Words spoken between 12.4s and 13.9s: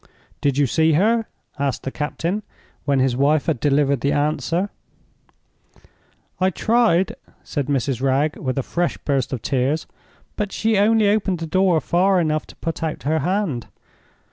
to put out her hand.